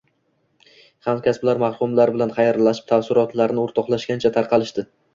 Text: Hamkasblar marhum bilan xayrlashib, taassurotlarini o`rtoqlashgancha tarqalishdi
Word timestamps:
Hamkasblar 1.11 1.61
marhum 1.65 1.95
bilan 2.01 2.35
xayrlashib, 2.41 2.89
taassurotlarini 2.95 3.67
o`rtoqlashgancha 3.71 4.37
tarqalishdi 4.43 4.93